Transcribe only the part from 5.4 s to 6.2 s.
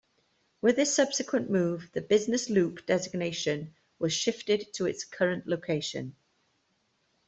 location.